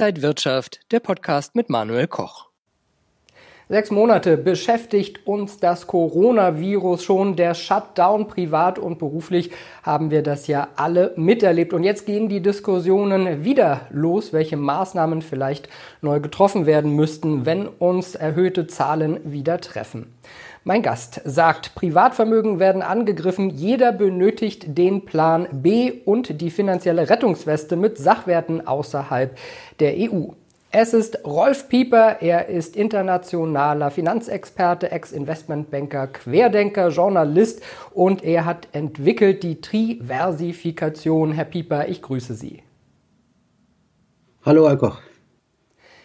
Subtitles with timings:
[0.00, 2.48] Inside Wirtschaft, der Podcast mit Manuel Koch.
[3.68, 7.36] Sechs Monate beschäftigt uns das Coronavirus schon.
[7.36, 9.50] Der Shutdown privat und beruflich
[9.82, 11.74] haben wir das ja alle miterlebt.
[11.74, 15.68] Und jetzt gehen die Diskussionen wieder los, welche Maßnahmen vielleicht
[16.00, 20.14] neu getroffen werden müssten, wenn uns erhöhte Zahlen wieder treffen.
[20.62, 27.76] Mein Gast sagt, Privatvermögen werden angegriffen, jeder benötigt den Plan B und die finanzielle Rettungsweste
[27.76, 29.38] mit Sachwerten außerhalb
[29.78, 30.32] der EU.
[30.70, 37.62] Es ist Rolf Pieper, er ist internationaler Finanzexperte, Ex-Investmentbanker, Querdenker, Journalist
[37.94, 41.32] und er hat entwickelt die Triversifikation.
[41.32, 42.62] Herr Pieper, ich grüße Sie.
[44.44, 45.00] Hallo, Herr Koch.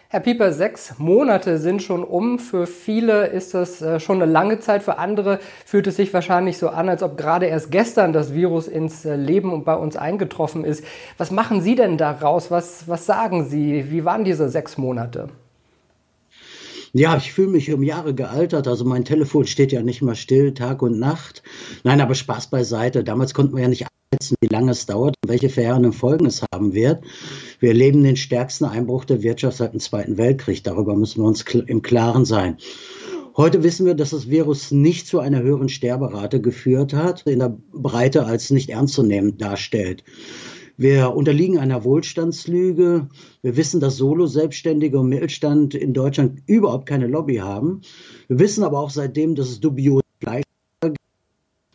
[0.08, 2.38] Herr Pieper, sechs Monate sind schon um.
[2.38, 4.84] Für viele ist das äh, schon eine lange Zeit.
[4.84, 8.68] Für andere fühlt es sich wahrscheinlich so an, als ob gerade erst gestern das Virus
[8.68, 10.84] ins äh, Leben und bei uns eingetroffen ist.
[11.18, 12.52] Was machen Sie denn daraus?
[12.52, 13.90] Was, was sagen Sie?
[13.90, 15.28] Wie waren diese sechs Monate?
[16.92, 18.68] Ja, ich fühle mich um Jahre gealtert.
[18.68, 21.42] Also mein Telefon steht ja nicht mal still, Tag und Nacht.
[21.82, 23.02] Nein, aber Spaß beiseite.
[23.02, 23.86] Damals konnten wir ja nicht
[24.16, 27.04] abschätzen, wie lange es dauert und welche verheerenden Folgen es haben wird.
[27.60, 30.62] Wir erleben den stärksten Einbruch der Wirtschaft seit dem Zweiten Weltkrieg.
[30.64, 32.56] Darüber müssen wir uns im Klaren sein.
[33.36, 37.56] Heute wissen wir, dass das Virus nicht zu einer höheren Sterberate geführt hat, in der
[37.72, 40.04] Breite als nicht ernst zu nehmen darstellt.
[40.78, 43.08] Wir unterliegen einer Wohlstandslüge.
[43.42, 47.80] Wir wissen, dass Solo-Selbstständige und Mittelstand in Deutschland überhaupt keine Lobby haben.
[48.28, 50.05] Wir wissen aber auch seitdem, dass es dubiose.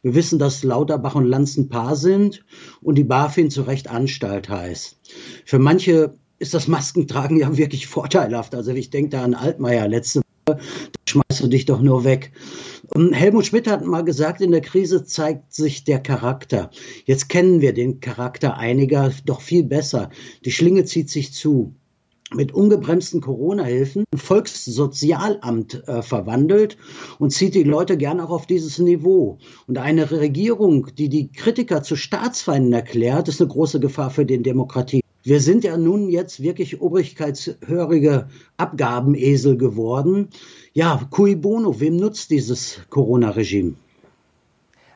[0.03, 2.43] Wir wissen, dass Lauterbach und Lanz ein Paar sind
[2.81, 4.97] und die BaFin zu Recht Anstalt heißt.
[5.45, 8.55] Für manche ist das Maskentragen ja wirklich vorteilhaft.
[8.55, 10.59] Also ich denke da an Altmaier letzte Woche, da
[11.07, 12.31] schmeißt du dich doch nur weg.
[12.95, 16.71] Helmut Schmidt hat mal gesagt, in der Krise zeigt sich der Charakter.
[17.05, 20.09] Jetzt kennen wir den Charakter einiger doch viel besser.
[20.45, 21.75] Die Schlinge zieht sich zu
[22.33, 26.77] mit ungebremsten Corona-Hilfen ein Volkssozialamt äh, verwandelt
[27.19, 29.37] und zieht die Leute gern auch auf dieses Niveau.
[29.67, 34.41] Und eine Regierung, die die Kritiker zu Staatsfeinden erklärt, ist eine große Gefahr für die
[34.41, 35.01] Demokratie.
[35.23, 40.29] Wir sind ja nun jetzt wirklich obrigkeitshörige Abgabenesel geworden.
[40.73, 43.75] Ja, cui bono, wem nutzt dieses Corona-Regime?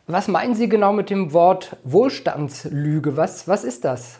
[0.08, 3.18] Was meinen Sie genau mit dem Wort Wohlstandslüge?
[3.18, 4.20] Was, was ist das?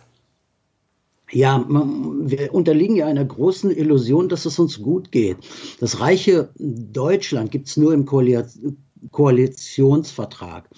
[1.36, 5.36] Ja, wir unterliegen ja einer großen Illusion, dass es uns gut geht.
[5.82, 10.70] Das reiche Deutschland gibt es nur im Koalitionsvertrag.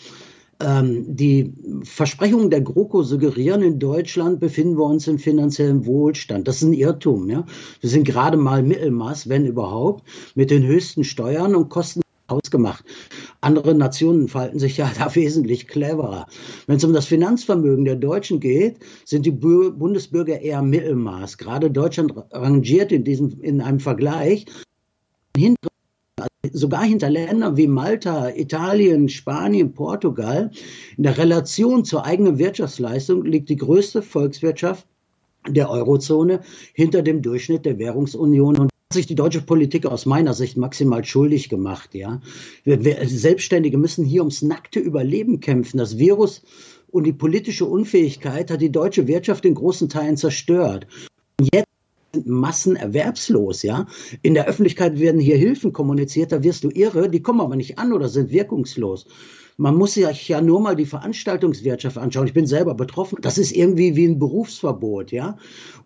[0.59, 1.53] Ähm, die
[1.84, 6.47] Versprechungen der GroKo suggerieren, in Deutschland befinden wir uns im finanziellen Wohlstand.
[6.47, 7.29] Das ist ein Irrtum.
[7.29, 7.46] Ja?
[7.79, 12.84] Wir sind gerade mal Mittelmaß, wenn überhaupt, mit den höchsten Steuern und Kosten ausgemacht.
[13.42, 16.28] Andere Nationen verhalten sich ja da wesentlich cleverer.
[16.66, 21.38] Wenn es um das Finanzvermögen der Deutschen geht, sind die Bundesbürger eher Mittelmaß.
[21.38, 24.46] Gerade Deutschland rangiert in diesem, in einem Vergleich
[26.52, 30.52] sogar hinter Ländern wie Malta, Italien, Spanien, Portugal,
[30.96, 34.88] in der Relation zur eigenen Wirtschaftsleistung liegt die größte Volkswirtschaft
[35.47, 36.42] der Eurozone
[36.74, 41.50] hinter dem Durchschnitt der Währungsunion und sich die deutsche Politik aus meiner Sicht maximal schuldig
[41.50, 42.22] gemacht, ja.
[42.66, 45.78] Selbstständige müssen hier ums nackte Überleben kämpfen.
[45.78, 46.42] Das Virus
[46.90, 50.88] und die politische Unfähigkeit hat die deutsche Wirtschaft in großen Teilen zerstört.
[51.38, 51.68] Und jetzt
[52.26, 53.88] massenerwerbslos, ja.
[54.22, 57.78] In der Öffentlichkeit werden hier Hilfen kommuniziert, da wirst du irre, die kommen aber nicht
[57.80, 59.06] an oder sind wirkungslos.
[59.59, 62.28] Man muss sich ja nur mal die Veranstaltungswirtschaft anschauen.
[62.28, 63.18] Ich bin selber betroffen.
[63.22, 65.38] Das ist irgendwie wie ein Berufsverbot, ja.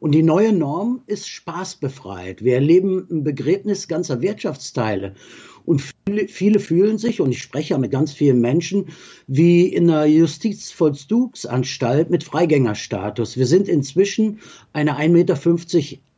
[0.02, 2.44] Und die neue Norm ist spaßbefreit.
[2.44, 5.16] Wir erleben ein Begräbnis ganzer Wirtschaftsteile.
[5.64, 8.88] Und viele, viele, fühlen sich, und ich spreche ja mit ganz vielen Menschen,
[9.28, 13.38] wie in einer Justizvollzugsanstalt mit Freigängerstatus.
[13.38, 14.40] Wir sind inzwischen
[14.74, 15.40] eine 1,50 Meter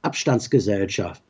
[0.02, 1.22] Abstandsgesellschaft.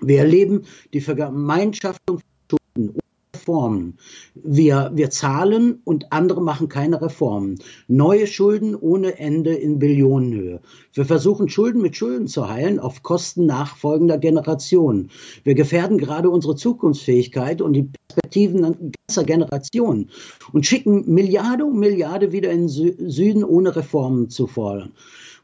[0.00, 3.07] Wir erleben die Vergemeinschaftung von Schulden
[3.48, 3.94] Reformen.
[4.34, 7.58] Wir, wir zahlen und andere machen keine Reformen.
[7.88, 10.60] Neue Schulden ohne Ende in Billionenhöhe.
[10.92, 15.10] Wir versuchen Schulden mit Schulden zu heilen auf Kosten nachfolgender Generationen.
[15.44, 20.10] Wir gefährden gerade unsere Zukunftsfähigkeit und die Perspektiven ganzer Generationen
[20.52, 24.92] und schicken Milliarde um Milliarde wieder in den Süden, ohne Reformen zu fordern.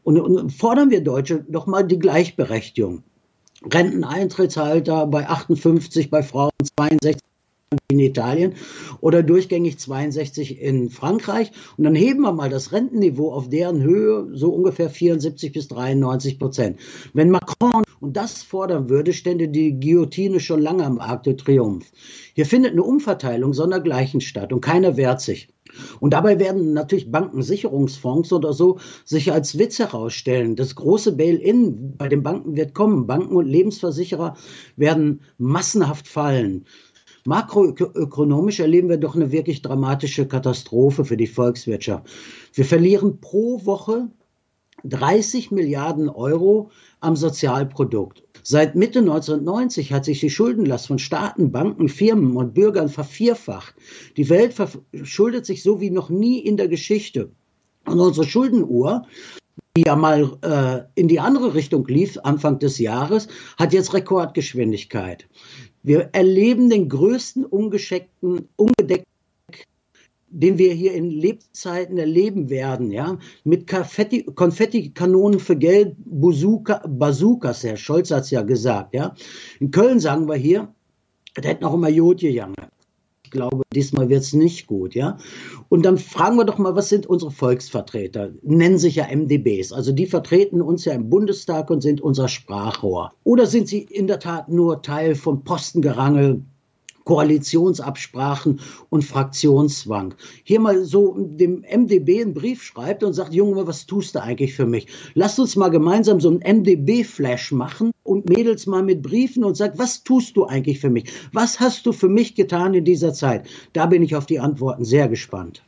[0.03, 3.03] Und, und fordern wir Deutsche doch mal die Gleichberechtigung.
[3.73, 7.17] Renteneintrittsalter bei 58, bei Frauen 62
[7.89, 8.55] in Italien
[9.01, 11.51] oder durchgängig 62 in Frankreich.
[11.77, 16.39] Und dann heben wir mal das Rentenniveau auf deren Höhe so ungefähr 74 bis 93
[16.39, 16.81] Prozent.
[17.13, 21.87] Wenn Macron und das fordern würde, stände die Guillotine schon lange am Arc de Triomphe.
[22.35, 25.49] Hier findet eine Umverteilung sondergleichen statt und keiner wehrt sich.
[25.99, 30.57] Und dabei werden natürlich Bankensicherungsfonds oder so sich als Witz herausstellen.
[30.57, 33.07] Das große Bail-in bei den Banken wird kommen.
[33.07, 34.37] Banken und Lebensversicherer
[34.77, 36.67] werden massenhaft fallen.
[37.26, 42.06] Makroökonomisch erleben wir doch eine wirklich dramatische Katastrophe für die Volkswirtschaft.
[42.53, 44.11] Wir verlieren pro Woche
[44.85, 48.23] 30 Milliarden Euro am Sozialprodukt.
[48.43, 53.75] Seit Mitte 1990 hat sich die Schuldenlast von Staaten, Banken, Firmen und Bürgern vervierfacht.
[54.19, 57.31] Die Welt verschuldet sich so wie noch nie in der Geschichte.
[57.87, 59.06] Und unsere Schuldenuhr,
[59.77, 63.29] die ja mal äh, in die andere Richtung lief, Anfang des Jahres,
[63.59, 65.27] hat jetzt Rekordgeschwindigkeit.
[65.85, 69.05] Wir erleben den größten ungescheckten, ungedeckten
[70.31, 77.63] den wir hier in Lebzeiten erleben werden, ja, mit Konfetti, Konfettikanonen für Geld, Bazooka, Bazookas,
[77.63, 79.15] Herr Scholz hat es ja gesagt, ja.
[79.61, 80.75] In Köln sagen wir hier,
[81.37, 82.57] der hätte noch immer Jod gegangen.
[83.35, 85.19] Ich glaube, diesmal wird es nicht gut, ja.
[85.69, 88.31] Und dann fragen wir doch mal, was sind unsere Volksvertreter?
[88.43, 89.73] Nennen sich ja MDBs.
[89.73, 93.13] Also die vertreten uns ja im Bundestag und sind unser Sprachrohr.
[93.25, 96.45] Oder sind sie in der Tat nur Teil von Postengerangel,
[97.05, 98.61] Koalitionsabsprachen
[98.91, 100.15] und Fraktionszwang.
[100.43, 104.55] Hier mal so dem MDB einen Brief schreibt und sagt, Junge, was tust du eigentlich
[104.55, 104.87] für mich?
[105.15, 109.79] Lasst uns mal gemeinsam so einen MDB-Flash machen und Mädels mal mit Briefen und sagt,
[109.79, 111.11] was tust du eigentlich für mich?
[111.33, 113.47] Was hast du für mich getan in dieser Zeit?
[113.73, 115.62] Da bin ich auf die Antworten sehr gespannt.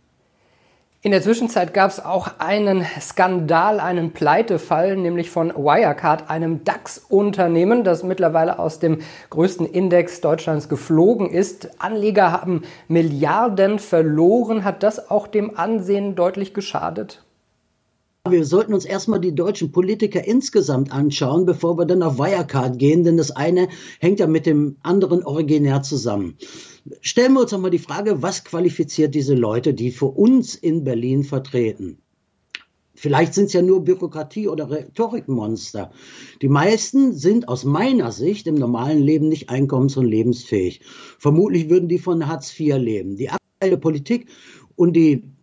[1.06, 7.84] In der Zwischenzeit gab es auch einen Skandal, einen Pleitefall, nämlich von Wirecard, einem DAX-Unternehmen,
[7.84, 8.98] das mittlerweile aus dem
[9.30, 11.80] größten Index Deutschlands geflogen ist.
[11.80, 14.64] Anleger haben Milliarden verloren.
[14.64, 17.22] Hat das auch dem Ansehen deutlich geschadet?
[18.30, 23.04] Wir sollten uns erstmal die deutschen Politiker insgesamt anschauen, bevor wir dann auf Wirecard gehen,
[23.04, 23.68] denn das eine
[24.00, 26.36] hängt ja mit dem anderen originär zusammen.
[27.00, 31.24] Stellen wir uns nochmal die Frage, was qualifiziert diese Leute, die für uns in Berlin
[31.24, 31.98] vertreten?
[32.94, 35.92] Vielleicht sind es ja nur Bürokratie oder Rhetorikmonster.
[36.40, 40.80] Die meisten sind aus meiner Sicht im normalen Leben nicht einkommens- und lebensfähig.
[41.18, 43.16] Vermutlich würden die von Hartz IV leben.
[43.16, 44.28] Die aktuelle Politik
[44.76, 45.35] und die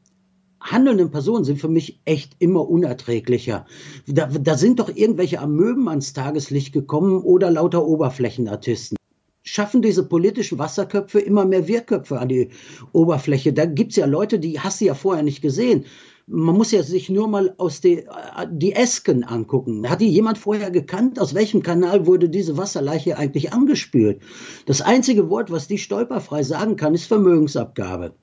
[0.63, 3.65] handelnden Personen sind für mich echt immer unerträglicher.
[4.07, 8.97] Da, da sind doch irgendwelche Amöben ans Tageslicht gekommen oder lauter Oberflächenartisten
[9.43, 12.49] schaffen diese politischen Wasserköpfe immer mehr Wirrköpfe an die
[12.93, 13.53] Oberfläche.
[13.53, 15.85] Da gibt's ja Leute, die hast du ja vorher nicht gesehen.
[16.25, 18.05] Man muss ja sich nur mal aus die,
[18.49, 19.89] die Esken angucken.
[19.89, 21.19] Hat die jemand vorher gekannt?
[21.19, 24.21] Aus welchem Kanal wurde diese Wasserleiche eigentlich angespült?
[24.65, 28.15] Das einzige Wort, was die stolperfrei sagen kann, ist Vermögensabgabe.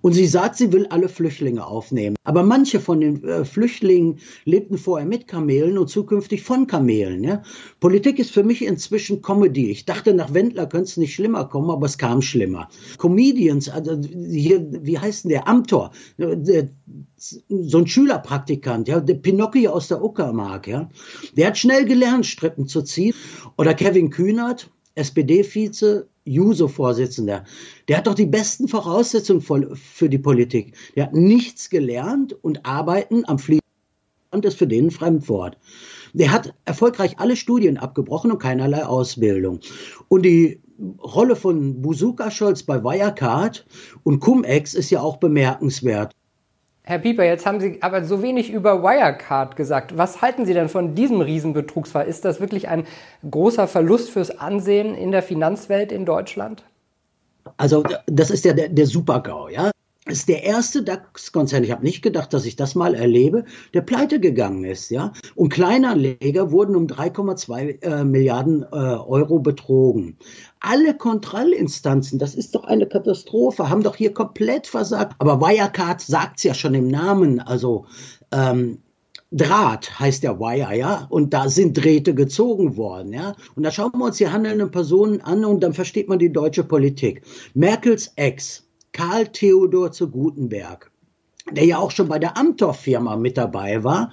[0.00, 2.16] Und sie sagt, sie will alle Flüchtlinge aufnehmen.
[2.24, 7.24] Aber manche von den äh, Flüchtlingen lebten vorher mit Kamelen und zukünftig von Kamelen.
[7.24, 7.42] Ja?
[7.80, 9.70] Politik ist für mich inzwischen Comedy.
[9.70, 12.68] Ich dachte, nach Wendler könnte es nicht schlimmer kommen, aber es kam schlimmer.
[12.98, 15.48] Comedians, also hier, wie heißt denn der?
[15.48, 16.68] Amtor, der,
[17.16, 20.88] so ein Schülerpraktikant, ja, der Pinocchio aus der Uckermark, ja,
[21.36, 23.14] der hat schnell gelernt, Strippen zu ziehen.
[23.58, 27.44] Oder Kevin Kühnert, SPD-Vize, Juso-Vorsitzender,
[27.88, 30.76] der hat doch die besten Voraussetzungen für die Politik.
[30.94, 35.58] Der hat nichts gelernt und Arbeiten am Fließband ist für den ein Fremdwort.
[36.12, 39.60] Der hat erfolgreich alle Studien abgebrochen und keinerlei Ausbildung.
[40.08, 40.60] Und die
[41.02, 43.66] Rolle von Buzuka Scholz bei Wirecard
[44.02, 46.14] und Cum-Ex ist ja auch bemerkenswert.
[46.90, 49.96] Herr Pieper, jetzt haben Sie aber so wenig über Wirecard gesagt.
[49.96, 52.08] Was halten Sie denn von diesem Riesenbetrugsfall?
[52.08, 52.84] Ist das wirklich ein
[53.30, 56.64] großer Verlust fürs Ansehen in der Finanzwelt in Deutschland?
[57.58, 59.70] Also das ist ja der, der Super-GAU, ja.
[60.06, 64.18] Ist der erste DAX-Konzern, ich habe nicht gedacht, dass ich das mal erlebe, der pleite
[64.18, 65.12] gegangen ist, ja.
[65.34, 70.16] Und Kleinanleger wurden um 3,2 äh, Milliarden äh, Euro betrogen.
[70.58, 75.16] Alle Kontrollinstanzen, das ist doch eine Katastrophe, haben doch hier komplett versagt.
[75.18, 77.84] Aber Wirecard sagt's ja schon im Namen, also
[78.32, 78.78] ähm,
[79.32, 83.36] Draht heißt der Wire, ja, und da sind Drähte gezogen worden, ja.
[83.54, 86.64] Und da schauen wir uns die handelnden Personen an und dann versteht man die deutsche
[86.64, 87.22] Politik.
[87.54, 90.90] Merkels Ex, Karl Theodor zu Gutenberg,
[91.50, 94.12] der ja auch schon bei der Amtor-Firma mit dabei war,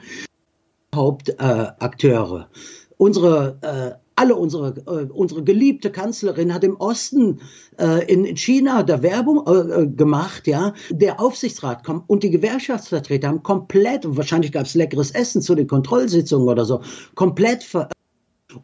[0.94, 2.50] Hauptakteure.
[2.52, 7.40] Äh, unsere äh, alle unsere, äh, unsere geliebte Kanzlerin hat im Osten
[7.80, 9.52] äh, in China der Werbung äh,
[9.84, 10.74] äh, gemacht, ja.
[10.90, 15.68] Der Aufsichtsrat kommt und die Gewerkschaftsvertreter haben komplett, wahrscheinlich gab es leckeres Essen zu den
[15.68, 16.82] Kontrollsitzungen oder so,
[17.14, 17.90] komplett ver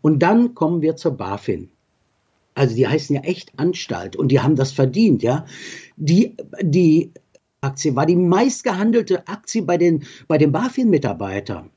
[0.02, 1.70] und dann kommen wir zur BaFin.
[2.56, 5.46] Also die heißen ja echt Anstalt und die haben das verdient, ja.
[5.98, 7.12] Die, die
[7.62, 11.70] Aktie war die meistgehandelte Aktie bei den, bei den BaFin-Mitarbeitern.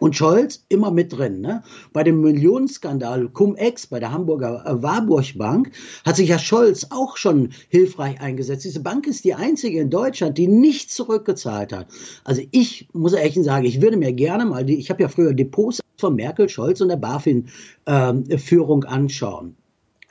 [0.00, 1.40] Und Scholz immer mit drin.
[1.40, 1.64] Ne?
[1.92, 5.72] Bei dem Millionenskandal Cum-Ex bei der Hamburger äh, Warburg Bank
[6.04, 8.64] hat sich ja Scholz auch schon hilfreich eingesetzt.
[8.64, 11.88] Diese Bank ist die einzige in Deutschland, die nicht zurückgezahlt hat.
[12.22, 15.34] Also ich muss ehrlich sagen, ich würde mir gerne mal, die, ich habe ja früher
[15.34, 19.56] Depots von Merkel, Scholz und der BaFin-Führung ähm, anschauen.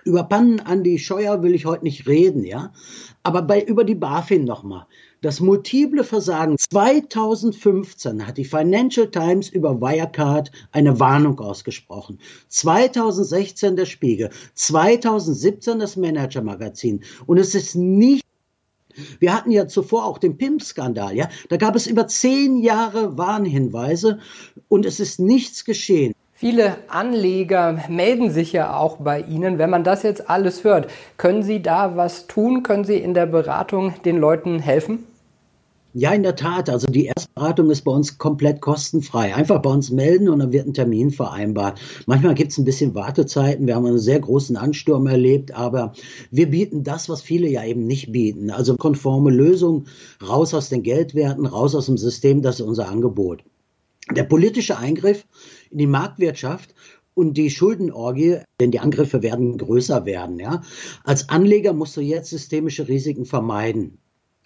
[0.08, 2.72] Über Pannen an die Scheuer will ich heute nicht reden, ja.
[3.24, 4.88] Aber bei, über die BaFin nochmal.
[5.20, 12.20] Das multiple Versagen 2015 hat die Financial Times über Wirecard eine Warnung ausgesprochen.
[12.48, 17.04] 2016 der Spiegel, 2017 das Manager Magazin.
[17.26, 18.24] Und es ist nicht
[19.20, 21.30] wir hatten ja zuvor auch den PIMP-Skandal, ja.
[21.50, 24.20] Da gab es über zehn Jahre Warnhinweise
[24.70, 26.14] und es ist nichts geschehen.
[26.40, 29.58] Viele Anleger melden sich ja auch bei Ihnen.
[29.58, 30.86] Wenn man das jetzt alles hört,
[31.18, 32.62] können Sie da was tun?
[32.62, 35.00] Können Sie in der Beratung den Leuten helfen?
[35.96, 36.70] Ja, in der Tat.
[36.70, 39.34] Also die Erstberatung ist bei uns komplett kostenfrei.
[39.34, 41.80] Einfach bei uns melden und dann wird ein Termin vereinbart.
[42.06, 43.66] Manchmal gibt es ein bisschen Wartezeiten.
[43.66, 45.94] Wir haben einen sehr großen Ansturm erlebt, aber
[46.30, 48.52] wir bieten das, was viele ja eben nicht bieten.
[48.52, 49.86] Also konforme Lösung,
[50.22, 53.42] raus aus den Geldwerten, raus aus dem System, das ist unser Angebot.
[54.16, 55.26] Der politische Eingriff
[55.72, 56.74] in die Marktwirtschaft
[57.14, 60.40] und die Schuldenorgie, denn die Angriffe werden größer werden.
[60.40, 60.62] Ja.
[61.04, 63.98] Als Anleger musst du jetzt systemische Risiken vermeiden.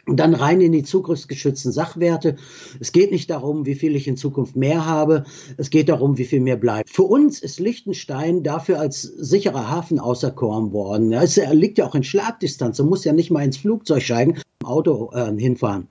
[0.08, 2.38] Und dann rein in die zugriffsgeschützten Sachwerte.
[2.80, 5.26] Es geht nicht darum, wie viel ich in Zukunft mehr habe.
[5.58, 6.90] Es geht darum, wie viel mehr bleibt.
[6.90, 11.14] Für uns ist Liechtenstein dafür als sicherer Hafen auserkoren worden.
[11.14, 12.80] Es liegt ja auch in Schlagdistanz.
[12.80, 15.88] Man muss ja nicht mal ins Flugzeug steigen, im Auto äh, hinfahren.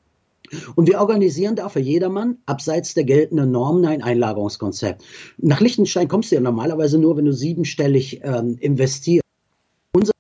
[0.75, 5.03] Und wir organisieren da für jedermann abseits der geltenden Normen ein Einlagerungskonzept.
[5.39, 9.25] Nach Liechtenstein kommst du ja normalerweise nur, wenn du siebenstellig ähm, investierst.
[9.93, 10.13] Unser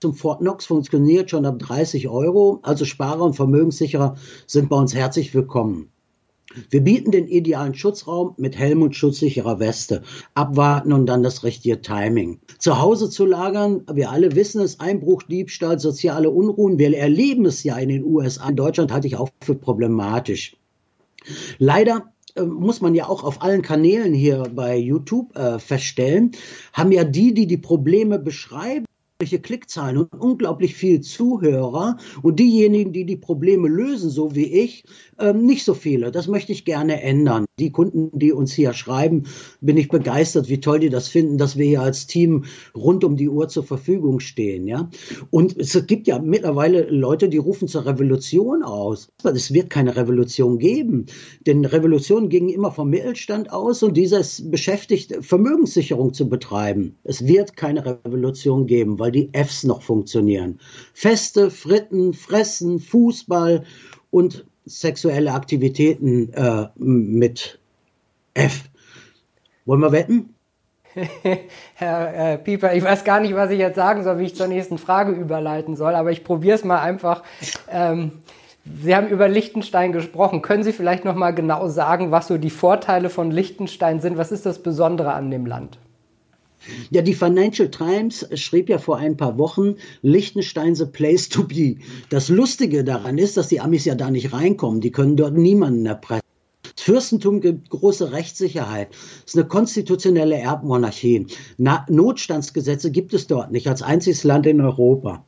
[0.00, 4.94] zum Fort Knox funktioniert schon ab 30 Euro, also Sparer und Vermögenssicherer sind bei uns
[4.94, 5.90] herzlich willkommen.
[6.68, 10.02] Wir bieten den idealen Schutzraum mit Helm und schutzsicherer Weste.
[10.34, 12.40] Abwarten und dann das richtige Timing.
[12.58, 16.78] Zu Hause zu lagern, wir alle wissen es, Einbruch, Diebstahl, soziale Unruhen.
[16.78, 18.48] Wir erleben es ja in den USA.
[18.48, 20.56] In Deutschland halte ich auch für problematisch.
[21.58, 26.32] Leider äh, muss man ja auch auf allen Kanälen hier bei YouTube äh, feststellen,
[26.72, 28.86] haben ja die, die die Probleme beschreiben,
[29.26, 34.84] Klickzahlen und unglaublich viel Zuhörer und diejenigen, die die Probleme lösen, so wie ich,
[35.18, 36.10] ähm, nicht so viele.
[36.10, 37.44] Das möchte ich gerne ändern.
[37.60, 39.24] Die Kunden, die uns hier schreiben,
[39.60, 43.16] bin ich begeistert, wie toll die das finden, dass wir hier als Team rund um
[43.16, 44.66] die Uhr zur Verfügung stehen.
[44.66, 44.88] Ja?
[45.30, 49.12] Und es gibt ja mittlerweile Leute, die rufen zur Revolution aus.
[49.22, 51.06] Es wird keine Revolution geben,
[51.46, 56.96] denn Revolutionen gingen immer vom Mittelstand aus und dieser ist beschäftigt, Vermögenssicherung zu betreiben.
[57.04, 60.58] Es wird keine Revolution geben, weil die Fs noch funktionieren.
[60.94, 63.64] Feste, Fritten, Fressen, Fußball
[64.10, 67.58] und sexuelle Aktivitäten äh, mit
[68.34, 68.64] F.
[69.64, 70.34] Wollen wir wetten?
[71.74, 74.48] Herr äh, Pieper, ich weiß gar nicht, was ich jetzt sagen soll, wie ich zur
[74.48, 77.22] nächsten Frage überleiten soll, aber ich probiere es mal einfach.
[77.70, 78.12] Ähm,
[78.82, 80.42] Sie haben über Liechtenstein gesprochen.
[80.42, 84.18] Können Sie vielleicht noch mal genau sagen, was so die Vorteile von Liechtenstein sind?
[84.18, 85.78] Was ist das Besondere an dem Land?
[86.90, 91.76] Ja, die Financial Times schrieb ja vor ein paar Wochen, Liechtenstein the place to be.
[92.10, 94.80] Das Lustige daran ist, dass die Amis ja da nicht reinkommen.
[94.80, 96.20] Die können dort niemanden erpressen.
[96.76, 98.88] Das Fürstentum gibt große Rechtssicherheit.
[98.92, 101.26] Es ist eine konstitutionelle Erbmonarchie.
[101.58, 105.24] Na, Notstandsgesetze gibt es dort nicht, als einziges Land in Europa.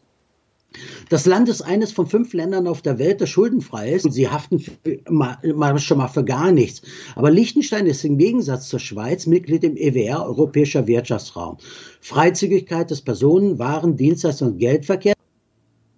[1.08, 4.04] Das Land ist eines von fünf Ländern auf der Welt, das schuldenfrei ist.
[4.04, 4.64] Und sie haften
[5.08, 6.82] mal, mal, schon mal für gar nichts.
[7.14, 11.58] Aber Liechtenstein ist im Gegensatz zur Schweiz Mitglied im EWR, Europäischer Wirtschaftsraum.
[12.00, 15.16] Freizügigkeit des Personen-, Waren-, Dienstleistungen und Geldverkehrs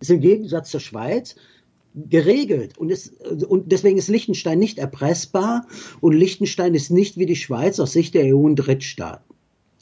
[0.00, 1.36] ist im Gegensatz zur Schweiz
[1.94, 5.66] geregelt und, ist, und deswegen ist Liechtenstein nicht erpressbar
[6.00, 9.24] und Liechtenstein ist nicht wie die Schweiz aus Sicht der EU ein Drittstaat.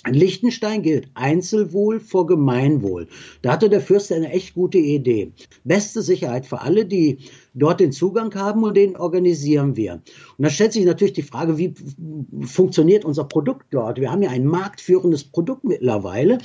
[0.05, 3.07] In Liechtenstein gilt Einzelwohl vor Gemeinwohl.
[3.41, 5.33] Da hatte der Fürst eine echt gute Idee.
[5.63, 7.19] Beste Sicherheit für alle, die
[7.55, 9.95] dort den Zugang haben und den organisieren wir.
[10.39, 11.75] Und da stellt sich natürlich die Frage, wie
[12.43, 14.01] funktioniert unser Produkt dort?
[14.01, 16.39] Wir haben ja ein marktführendes Produkt mittlerweile.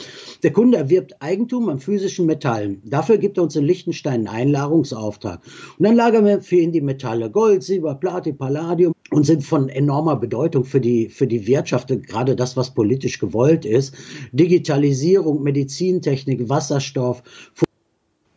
[0.44, 2.82] Der Kunde erwirbt Eigentum an physischen Metallen.
[2.86, 5.42] Dafür gibt er uns in Liechtenstein einen Einlagerungsauftrag.
[5.78, 9.70] Und dann lagern wir für ihn die Metalle Gold, Silber, Platin, Palladium und sind von
[9.70, 13.96] enormer Bedeutung für die, für die Wirtschaft, gerade das, was politisch gewollt ist.
[14.32, 17.24] Digitalisierung, Medizintechnik, Wasserstoff,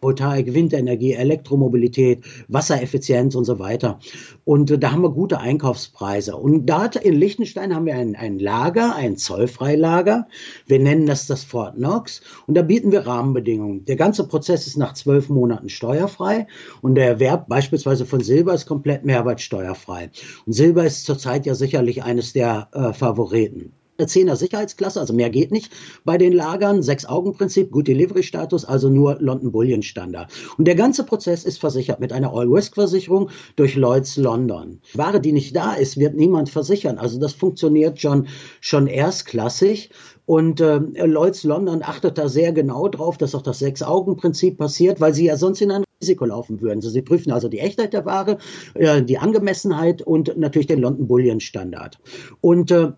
[0.00, 3.99] Photovoltaik, Windenergie, Elektromobilität, Wassereffizienz und so weiter.
[4.45, 6.37] Und äh, da haben wir gute Einkaufspreise.
[6.37, 10.26] Und da in Liechtenstein haben wir ein, ein Lager, ein Zollfreilager.
[10.66, 12.23] Wir nennen das das Fort Knox.
[12.47, 13.85] Und da bieten wir Rahmenbedingungen.
[13.85, 16.47] Der ganze Prozess ist nach zwölf Monaten steuerfrei.
[16.80, 20.11] Und der Erwerb beispielsweise von Silber ist komplett mehrwertsteuerfrei.
[20.47, 23.73] Und Silber ist zurzeit ja sicherlich eines der äh, Favoriten.
[24.07, 25.73] 10er Sicherheitsklasse, also mehr geht nicht
[26.04, 26.83] bei den Lagern.
[26.83, 30.30] Sechs-Augen-Prinzip, Good Delivery-Status, also nur London Bullion Standard.
[30.59, 34.80] Und der ganze Prozess ist versichert mit einer All-Risk-Versicherung durch Lloyds London.
[34.95, 36.99] Ware, die nicht da ist, wird niemand versichern.
[36.99, 38.28] Also das funktioniert schon,
[38.61, 39.90] schon erstklassig.
[40.26, 45.12] Und äh, Lloyds London achtet da sehr genau drauf, dass auch das Sechs-Augen-Prinzip passiert, weil
[45.12, 46.78] sie ja sonst in ein Risiko laufen würden.
[46.78, 48.38] Also sie prüfen also die Echtheit der Ware,
[48.75, 51.99] äh, die Angemessenheit und natürlich den London Bullion Standard.
[52.40, 52.92] Und äh,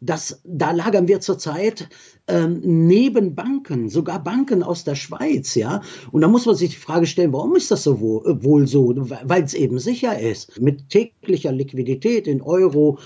[0.00, 1.88] das, da lagern wir zurzeit
[2.26, 5.82] ähm, neben Banken, sogar Banken aus der Schweiz, ja.
[6.10, 8.94] Und da muss man sich die Frage stellen, warum ist das so wohl, wohl so?
[8.96, 10.60] Weil es eben sicher ist.
[10.60, 12.98] Mit täglicher Liquidität in Euro,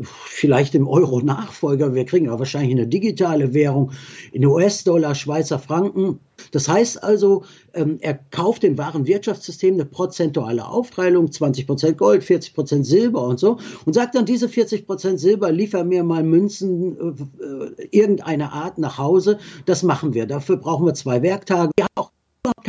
[0.00, 3.92] vielleicht im Euro-Nachfolger, wir kriegen ja wahrscheinlich eine digitale Währung,
[4.32, 6.20] in US-Dollar, Schweizer Franken.
[6.52, 7.44] Das heißt also,
[7.74, 13.22] ähm, er kauft im wahren Wirtschaftssystem eine prozentuale Aufteilung, 20 Prozent Gold, 40 Prozent Silber
[13.22, 16.96] und so, und sagt dann, diese 40 Prozent Silber, liefer mir mal Münzen
[17.78, 19.38] äh, irgendeiner Art nach Hause.
[19.66, 20.26] Das machen wir.
[20.26, 21.70] Dafür brauchen wir zwei Werktage.
[21.80, 22.09] Haben auch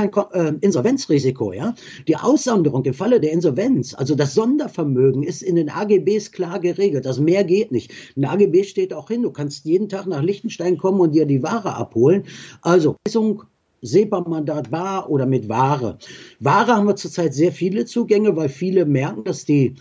[0.10, 1.76] kein äh, Insolvenzrisiko, ja.
[2.08, 7.06] Die Aussonderung im Falle der Insolvenz, also das Sondervermögen ist in den AGBs klar geregelt.
[7.06, 7.92] Das mehr geht nicht.
[8.16, 11.26] In der AGB steht auch hin, du kannst jeden Tag nach Liechtenstein kommen und dir
[11.26, 12.24] die Ware abholen.
[12.62, 12.96] Also
[13.82, 15.98] SEPA-Mandat bar oder mit Ware.
[16.40, 19.76] Ware haben wir zurzeit sehr viele Zugänge, weil viele merken, dass die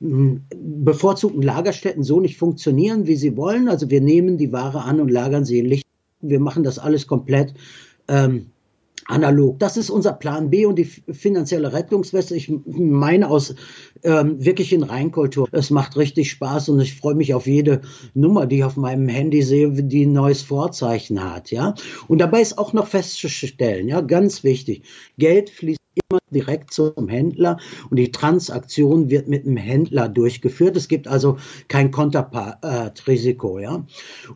[0.00, 3.68] hm, bevorzugten Lagerstätten so nicht funktionieren, wie sie wollen.
[3.68, 5.86] Also wir nehmen die Ware an und lagern sie in Licht.
[6.20, 7.54] Wir machen das alles komplett
[8.08, 8.51] ähm,
[9.06, 9.58] analog.
[9.58, 12.36] Das ist unser Plan B und die finanzielle Rettungsweste.
[12.36, 13.54] Ich meine aus
[14.02, 15.48] ähm, wirklich in Reinkultur.
[15.52, 17.82] Es macht richtig Spaß und ich freue mich auf jede
[18.14, 21.50] Nummer, die ich auf meinem Handy sehe, die ein neues Vorzeichen hat.
[21.50, 21.74] Ja,
[22.08, 24.82] und dabei ist auch noch festzustellen, ja, ganz wichtig:
[25.18, 25.78] Geld fließt
[26.10, 27.58] immer direkt zum Händler
[27.90, 30.76] und die Transaktion wird mit dem Händler durchgeführt.
[30.76, 31.36] Es gibt also
[31.68, 33.58] kein Konterpart-Risiko.
[33.58, 33.84] Ja?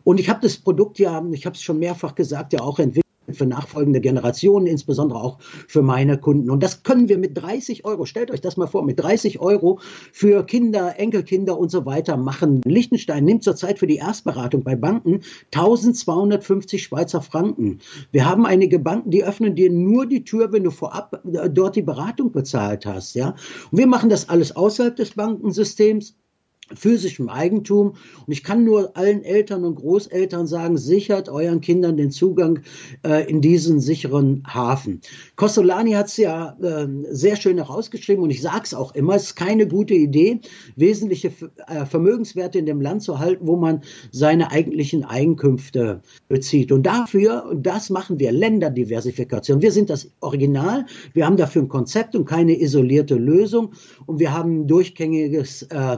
[0.03, 3.06] Und ich habe das Produkt ja, ich habe es schon mehrfach gesagt, ja auch entwickelt
[3.31, 6.49] für nachfolgende Generationen, insbesondere auch für meine Kunden.
[6.49, 9.79] Und das können wir mit 30 Euro, stellt euch das mal vor, mit 30 Euro
[10.11, 12.61] für Kinder, Enkelkinder und so weiter machen.
[12.65, 15.21] Liechtenstein nimmt zurzeit für die Erstberatung bei Banken
[15.53, 17.79] 1250 Schweizer Franken.
[18.11, 21.75] Wir haben einige Banken, die öffnen dir nur die Tür, wenn du vorab äh, dort
[21.75, 23.15] die Beratung bezahlt hast.
[23.15, 23.35] Ja?
[23.71, 26.15] Und wir machen das alles außerhalb des Bankensystems
[26.75, 27.89] physischem Eigentum.
[28.25, 32.59] Und ich kann nur allen Eltern und Großeltern sagen, sichert euren Kindern den Zugang
[33.05, 35.01] äh, in diesen sicheren Hafen.
[35.35, 39.23] Costolani hat es ja äh, sehr schön herausgeschrieben und ich sage es auch immer, es
[39.23, 40.41] ist keine gute Idee,
[40.75, 41.31] wesentliche
[41.67, 46.71] äh, Vermögenswerte in dem Land zu halten, wo man seine eigentlichen Einkünfte bezieht.
[46.71, 49.61] Und dafür, und das machen wir, Länderdiversifikation.
[49.61, 53.73] Wir sind das Original, wir haben dafür ein Konzept und keine isolierte Lösung
[54.05, 55.97] und wir haben ein durchgängiges äh,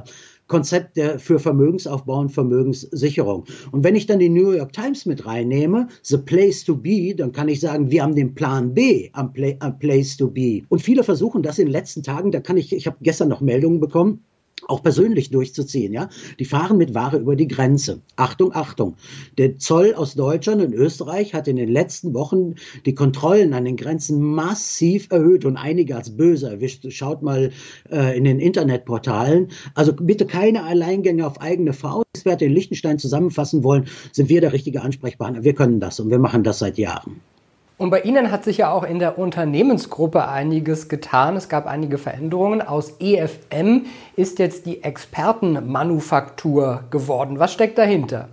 [0.50, 3.46] Konzept der, für Vermögensaufbau und Vermögenssicherung.
[3.72, 7.32] Und wenn ich dann die New York Times mit reinnehme, The Place to Be, dann
[7.32, 10.64] kann ich sagen, wir haben den Plan B am, Play, am Place to Be.
[10.68, 13.40] Und viele versuchen das in den letzten Tagen, da kann ich, ich habe gestern noch
[13.40, 14.26] Meldungen bekommen,
[14.67, 16.10] auch persönlich durchzuziehen, ja.
[16.39, 18.02] Die fahren mit Ware über die Grenze.
[18.15, 18.95] Achtung, Achtung.
[19.38, 23.78] Der Zoll aus Deutschland und Österreich hat in den letzten Wochen die Kontrollen an den
[23.78, 26.86] Grenzen massiv erhöht und einige als böse erwischt.
[26.91, 27.52] Schaut mal
[27.91, 29.50] äh, in den Internetportalen.
[29.76, 32.10] Also bitte keine Alleingänge auf eigene Faust.
[32.15, 35.43] Experten in Liechtenstein zusammenfassen wollen, sind wir der richtige Ansprechpartner.
[35.43, 37.22] Wir können das und wir machen das seit Jahren.
[37.80, 41.38] Und bei Ihnen hat sich ja auch in der Unternehmensgruppe einiges getan.
[41.38, 42.62] Es gab einige Veränderungen.
[42.62, 43.86] Aus EFM
[44.18, 47.39] ist jetzt die Expertenmanufaktur geworden.
[47.39, 48.28] Was steckt dahinter?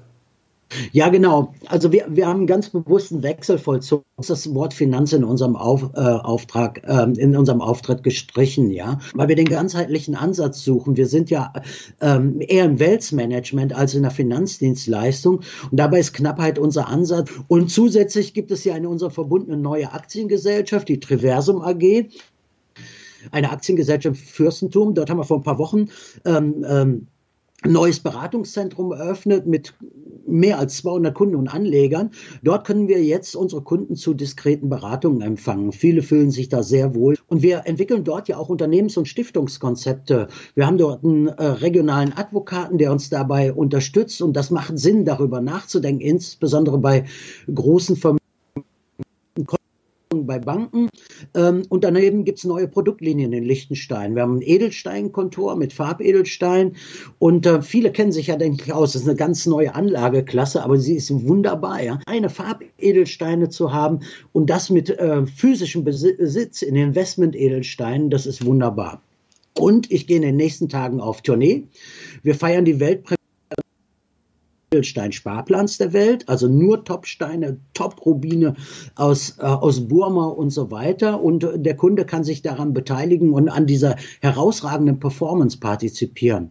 [0.91, 1.55] Ja, genau.
[1.67, 4.05] Also wir, wir haben ganz bewusst einen Wechsel vollzogen.
[4.17, 9.29] Das Wort Finanz in unserem Auf, äh, Auftrag, äh, in unserem Auftritt gestrichen, ja, weil
[9.29, 10.97] wir den ganzheitlichen Ansatz suchen.
[10.97, 11.53] Wir sind ja
[12.01, 17.31] ähm, eher im Weltsmanagement als in der Finanzdienstleistung und dabei ist Knappheit unser Ansatz.
[17.47, 22.09] Und zusätzlich gibt es ja in unserer verbundenen neue Aktiengesellschaft, die Triversum AG,
[23.31, 24.95] eine Aktiengesellschaft Fürstentum.
[24.95, 25.89] Dort haben wir vor ein paar Wochen
[26.25, 27.07] ähm, ähm,
[27.64, 29.75] neues Beratungszentrum eröffnet mit
[30.27, 32.11] mehr als 200 Kunden und Anlegern.
[32.42, 35.73] Dort können wir jetzt unsere Kunden zu diskreten Beratungen empfangen.
[35.73, 37.16] Viele fühlen sich da sehr wohl.
[37.29, 40.29] Und wir entwickeln dort ja auch Unternehmens- und Stiftungskonzepte.
[40.55, 44.21] Wir haben dort einen äh, regionalen Advokaten, der uns dabei unterstützt.
[44.21, 47.05] Und das macht Sinn, darüber nachzudenken, insbesondere bei
[47.53, 48.26] großen Vermögen
[50.11, 50.88] bei Banken.
[51.35, 54.14] Ähm, und daneben gibt es neue Produktlinien in Liechtenstein.
[54.14, 56.77] Wir haben ein Edelsteinkontor mit Farbedelstein
[57.19, 58.92] und äh, viele kennen sich ja, denke ich, aus.
[58.92, 61.99] Das ist eine ganz neue Anlageklasse, aber sie ist wunderbar, ja.
[62.07, 64.01] Eine Farbedelsteine zu haben
[64.33, 69.03] und das mit äh, physischem Besitz in Investment-Edelsteinen, das ist wunderbar.
[69.59, 71.64] Und ich gehe in den nächsten Tagen auf Tournee.
[72.23, 73.16] Wir feiern die Weltpremiere
[74.73, 78.55] Edelstein-Sparplans der Welt, also nur Topsteine, Top-Rubine
[78.97, 81.23] aus, äh, aus Burma und so weiter.
[81.23, 86.51] Und der Kunde kann sich daran beteiligen und an dieser herausragenden Performance partizipieren.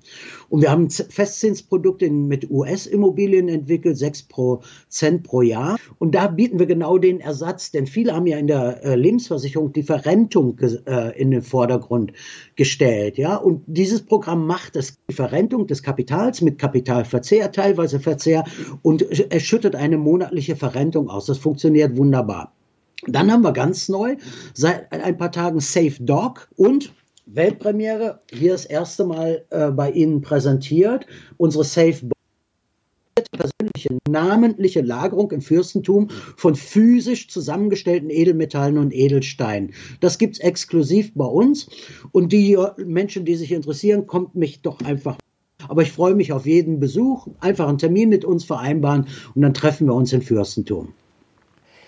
[0.49, 5.78] Und wir haben Festzinsprodukte mit US-Immobilien entwickelt, 6 Prozent pro Jahr.
[5.97, 9.73] Und da bieten wir genau den Ersatz, denn viele haben ja in der äh, Lebensversicherung
[9.73, 12.13] die Verrentung äh, in den Vordergrund
[12.56, 13.17] gestellt.
[13.17, 13.36] Ja?
[13.36, 18.45] Und dieses Programm macht das, die Verrentung des Kapitals mit Kapitalverzehr, teilweise Verzehr
[18.81, 21.25] und es schüttet eine monatliche Verrentung aus.
[21.25, 22.53] Das funktioniert wunderbar.
[23.07, 24.15] Dann haben wir ganz neu
[24.53, 26.93] seit ein paar Tagen Safe Dog und
[27.25, 32.07] Weltpremiere, hier das erste Mal äh, bei Ihnen präsentiert, unsere Safe
[33.31, 39.73] persönliche namentliche Lagerung im Fürstentum von physisch zusammengestellten Edelmetallen und Edelsteinen.
[39.99, 41.67] Das gibt es exklusiv bei uns
[42.11, 45.17] und die Menschen, die sich interessieren, kommt mich doch einfach
[45.67, 47.28] aber ich freue mich auf jeden Besuch.
[47.39, 50.93] Einfach einen Termin mit uns vereinbaren und dann treffen wir uns im Fürstentum.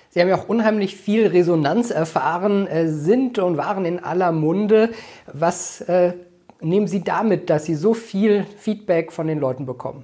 [0.10, 4.90] Sie haben ja auch unheimlich viel Resonanz erfahren, äh, sind und waren in aller Munde.
[5.32, 6.14] Was äh,
[6.62, 10.04] nehmen Sie damit, dass Sie so viel Feedback von den Leuten bekommen?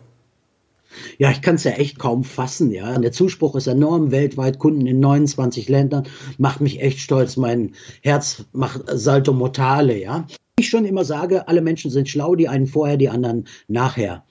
[1.18, 2.98] Ja, ich kann es ja echt kaum fassen, ja.
[3.00, 6.04] Der Zuspruch ist enorm, weltweit Kunden in 29 Ländern,
[6.38, 7.36] macht mich echt stolz.
[7.36, 7.72] Mein
[8.04, 10.28] Herz macht Salto Mortale, ja
[10.60, 14.24] ich schon immer sage, alle Menschen sind schlau, die einen vorher, die anderen nachher.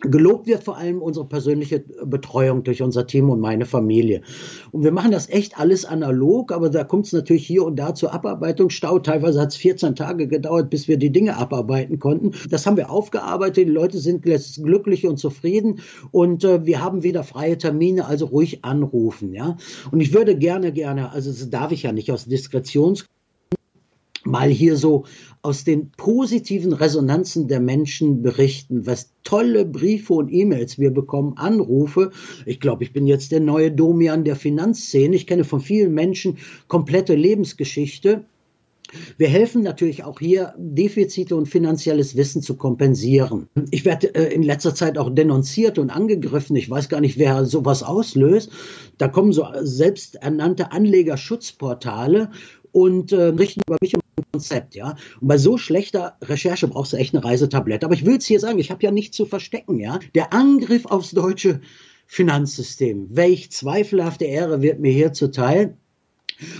[0.00, 4.22] Gelobt wird vor allem unsere persönliche Betreuung durch unser Team und meine Familie.
[4.70, 7.96] Und wir machen das echt alles analog, aber da kommt es natürlich hier und da
[7.96, 9.00] zur Abarbeitungsstau.
[9.00, 12.30] Teilweise hat es 14 Tage gedauert, bis wir die Dinge abarbeiten konnten.
[12.48, 13.66] Das haben wir aufgearbeitet.
[13.66, 15.80] Die Leute sind glücklich und zufrieden
[16.12, 19.34] und äh, wir haben wieder freie Termine, also ruhig anrufen.
[19.34, 19.56] Ja?
[19.90, 23.17] Und ich würde gerne, gerne, also das darf ich ja nicht aus Diskretionsgründen,
[24.28, 25.04] mal hier so
[25.42, 32.10] aus den positiven Resonanzen der Menschen berichten, was tolle Briefe und E-Mails wir bekommen, Anrufe.
[32.46, 35.16] Ich glaube, ich bin jetzt der neue Domian der Finanzszene.
[35.16, 38.24] Ich kenne von vielen Menschen komplette Lebensgeschichte.
[39.18, 43.48] Wir helfen natürlich auch hier, Defizite und finanzielles Wissen zu kompensieren.
[43.70, 46.56] Ich werde äh, in letzter Zeit auch denunziert und angegriffen.
[46.56, 48.50] Ich weiß gar nicht, wer sowas auslöst.
[48.96, 52.30] Da kommen so selbsternannte Anlegerschutzportale
[52.72, 54.96] und äh, richten über mich und mein Konzept, ja.
[55.20, 57.86] Und bei so schlechter Recherche brauchst du echt eine Reisetablette.
[57.86, 59.98] Aber ich will es hier sagen, ich habe ja nichts zu verstecken, ja.
[60.14, 61.60] Der Angriff aufs deutsche
[62.06, 65.76] Finanzsystem, welch zweifelhafte Ehre wird mir hier zuteil.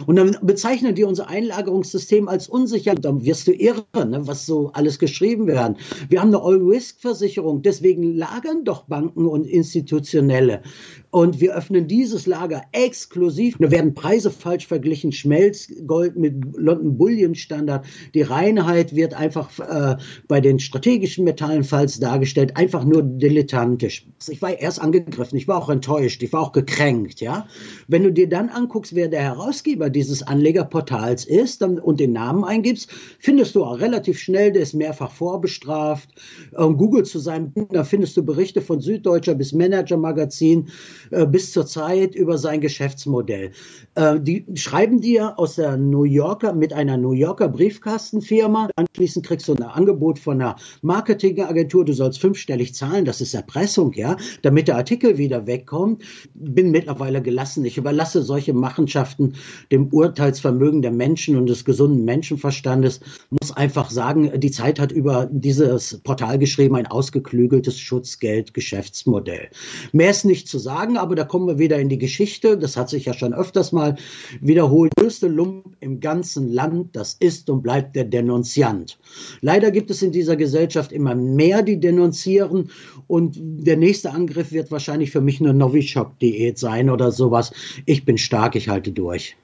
[0.07, 2.95] Und dann bezeichnen die unser Einlagerungssystem als unsicher.
[2.95, 5.77] Dann wirst du irre, ne, was so alles geschrieben werden.
[6.09, 10.62] Wir haben eine All-Risk-Versicherung, deswegen lagern doch Banken und Institutionelle.
[11.11, 13.57] Und wir öffnen dieses Lager exklusiv.
[13.59, 17.87] Da werden Preise falsch verglichen, Schmelzgold mit London Bullion Standard.
[18.14, 24.07] Die Reinheit wird einfach äh, bei den strategischen Metallen falsch dargestellt, einfach nur dilettantisch.
[24.29, 27.47] Ich war erst angegriffen, ich war auch enttäuscht, ich war auch gekränkt, ja.
[27.87, 32.91] Wenn du dir dann anguckst, wer der Herausgeber dieses Anlegerportals ist und den Namen eingibst,
[33.19, 36.11] findest du auch relativ schnell, der ist mehrfach vorbestraft.
[36.57, 40.69] Ähm, Google zu seinem, da findest du Berichte von Süddeutscher bis Manager Magazin
[41.11, 43.53] äh, bis zur Zeit über sein Geschäftsmodell.
[43.95, 48.69] Äh, die schreiben dir aus der New Yorker mit einer New Yorker Briefkastenfirma.
[48.77, 51.85] Anschließend kriegst du ein Angebot von einer Marketingagentur.
[51.85, 53.05] Du sollst fünfstellig zahlen.
[53.05, 56.03] Das ist Erpressung, ja, damit der Artikel wieder wegkommt.
[56.35, 57.65] Bin mittlerweile gelassen.
[57.65, 59.35] Ich überlasse solche Machenschaften
[59.73, 63.01] dem Urteilsvermögen der Menschen und des gesunden Menschenverstandes.
[63.31, 69.49] Muss einfach sagen, die Zeit hat über dieses Portal geschrieben, ein ausgeklügeltes Schutzgeldgeschäftsmodell.
[69.92, 72.59] Mehr ist nicht zu sagen aber da kommen wir wieder in die Geschichte.
[72.59, 73.97] Das hat sich ja schon öfters mal
[74.40, 74.92] wiederholt.
[74.97, 78.99] Der größte Lump im ganzen Land, das ist und bleibt der Denunziant.
[79.40, 82.71] Leider gibt es in dieser Gesellschaft immer mehr, die denunzieren.
[83.07, 87.53] Und der nächste Angriff wird wahrscheinlich für mich eine Novichok-Diät sein oder sowas.
[87.87, 89.37] Ich bin stark, ich halte durch.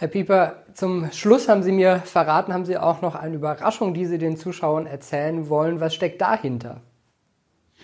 [0.00, 4.06] Herr Pieper, zum Schluss haben Sie mir verraten, haben Sie auch noch eine Überraschung, die
[4.06, 5.80] Sie den Zuschauern erzählen wollen.
[5.80, 6.82] Was steckt dahinter?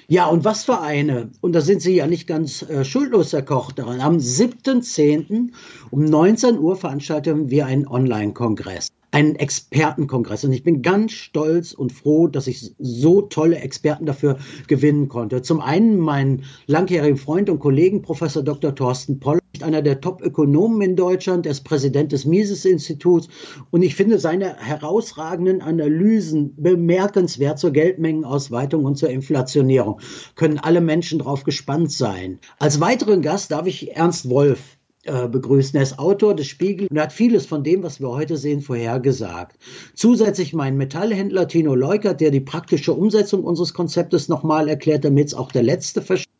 [0.06, 3.42] Ja, und was für eine, und da sind Sie ja nicht ganz äh, schuldlos, Herr
[3.42, 4.00] Koch, daran.
[4.00, 5.50] Am 7.10.
[5.90, 10.44] um 19 Uhr veranstalten wir einen Online-Kongress einen Expertenkongress.
[10.44, 15.42] Und ich bin ganz stolz und froh, dass ich so tolle Experten dafür gewinnen konnte.
[15.42, 18.74] Zum einen meinen langjährigen Freund und Kollegen, Professor Dr.
[18.74, 21.46] Thorsten Poll, einer der Top-Ökonomen in Deutschland.
[21.46, 23.28] Er ist Präsident des Mises-Instituts.
[23.70, 30.00] Und ich finde seine herausragenden Analysen bemerkenswert zur Geldmengenausweitung und zur Inflationierung.
[30.34, 32.38] Können alle Menschen darauf gespannt sein.
[32.58, 35.76] Als weiteren Gast darf ich Ernst Wolf äh, begrüßen.
[35.76, 39.58] Er ist Autor des Spiegel und hat vieles von dem, was wir heute sehen, vorhergesagt.
[39.94, 45.34] Zusätzlich mein Metallhändler Tino Leukert, der die praktische Umsetzung unseres Konzeptes nochmal erklärt, damit es
[45.34, 46.30] auch der letzte versteht.